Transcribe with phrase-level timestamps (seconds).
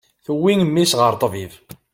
[0.25, 1.51] Tewwi mmi-s ɣer ṭṭbib.